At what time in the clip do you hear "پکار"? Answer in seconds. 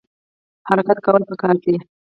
1.29-1.55